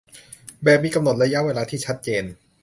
[0.63, 2.23] แบบมีกำหนดระยะเวลาที่ชัดเจน